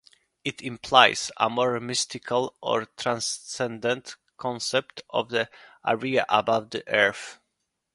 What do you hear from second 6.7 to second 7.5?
the Earth.